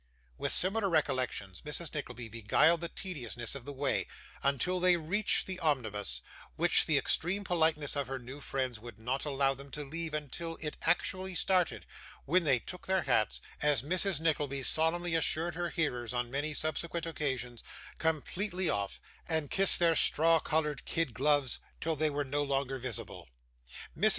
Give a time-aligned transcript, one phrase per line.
[0.35, 1.93] With similar recollections Mrs.
[1.93, 4.07] Nickleby beguiled the tediousness of the way,
[4.41, 6.21] until they reached the omnibus,
[6.55, 10.57] which the extreme politeness of her new friends would not allow them to leave until
[10.59, 11.85] it actually started,
[12.25, 14.19] when they took their hats, as Mrs.
[14.19, 17.61] Nickleby solemnly assured her hearers on many subsequent occasions,
[17.99, 18.99] 'completely off,'
[19.29, 23.29] and kissed their straw coloured kid gloves till they were no longer visible.
[23.95, 24.09] Mrs.